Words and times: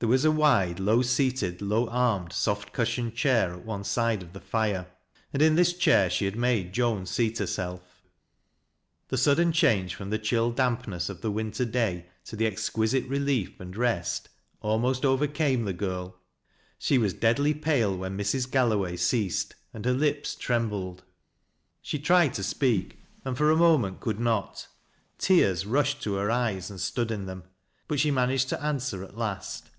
There 0.00 0.08
was 0.08 0.24
a 0.24 0.30
wide, 0.30 0.78
low 0.78 1.02
seated, 1.02 1.60
low 1.60 1.88
armed, 1.88 2.32
soft 2.32 2.72
cushioned 2.72 3.16
chair 3.16 3.52
at 3.52 3.64
one 3.64 3.82
side 3.82 4.22
of 4.22 4.32
the 4.32 4.38
fire, 4.38 4.86
and 5.32 5.42
in 5.42 5.56
this 5.56 5.76
chair 5.76 6.08
she 6.08 6.24
had 6.24 6.36
made 6.36 6.72
Joan 6.72 7.04
seat 7.04 7.38
herself. 7.38 8.04
The 9.08 9.18
sudden 9.18 9.50
change 9.50 9.96
from 9.96 10.10
the 10.10 10.18
chill 10.20 10.52
dampness 10.52 11.08
of 11.08 11.20
the 11.20 11.32
winter 11.32 11.64
day 11.64 12.06
to 12.26 12.36
the 12.36 12.46
exquisite 12.46 13.08
relief 13.08 13.58
and 13.58 13.76
rest, 13.76 14.28
almost 14.60 15.04
overcame 15.04 15.64
the 15.64 15.72
girl. 15.72 16.20
She 16.78 16.96
was 16.96 17.12
deadly 17.12 17.52
palo 17.52 17.96
\fhen 17.98 18.16
Mrs. 18.16 18.48
Galloway 18.48 18.96
ceased, 18.96 19.56
and 19.74 19.84
her 19.84 19.92
lips 19.92 20.36
trembled; 20.36 21.02
she 21.82 21.98
tried 21.98 22.34
to 22.34 22.44
speak, 22.44 23.02
and 23.24 23.36
for 23.36 23.50
a 23.50 23.56
moment 23.56 23.98
could 23.98 24.20
not; 24.20 24.68
tears 25.18 25.66
rushed 25.66 26.00
to 26.04 26.14
her 26.14 26.30
eyes 26.30 26.70
and 26.70 26.80
stood 26.80 27.10
in 27.10 27.26
them. 27.26 27.42
But 27.88 27.98
she 27.98 28.12
managed 28.12 28.48
to 28.50 28.64
an 28.64 28.76
d<ver 28.78 29.02
at 29.02 29.18
last. 29.18 29.70